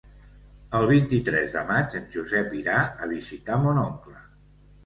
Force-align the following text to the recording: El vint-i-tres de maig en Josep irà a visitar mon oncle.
El 0.77 0.85
vint-i-tres 0.91 1.53
de 1.57 1.63
maig 1.71 1.97
en 2.01 2.09
Josep 2.17 2.57
irà 2.63 2.79
a 2.81 3.11
visitar 3.15 3.59
mon 3.67 3.83
oncle. 3.87 4.21